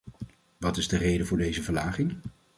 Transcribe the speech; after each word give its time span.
Wat 0.57 0.77
is 0.77 0.87
de 0.87 0.97
reden 0.97 1.25
voor 1.25 1.37
deze 1.37 1.63
verlaging? 1.63 2.17